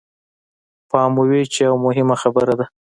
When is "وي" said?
1.29-1.41